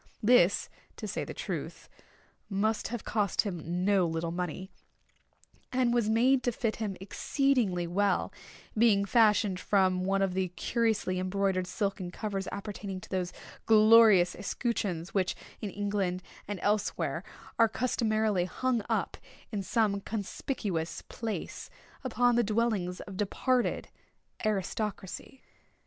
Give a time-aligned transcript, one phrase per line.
[0.23, 1.87] This, to say the truth,
[2.49, 4.71] must have cost him no little money,
[5.71, 11.67] and was made to fit him exceedingly well—being fashioned from one of the curiously embroidered
[11.67, 13.31] silken covers appertaining to those
[13.67, 17.23] glorious escutcheons which, in England and elsewhere,
[17.59, 19.17] are customarily hung up,
[19.51, 21.69] in some conspicuous place,
[22.03, 23.87] upon the dwellings of departed
[24.43, 25.43] aristocracy.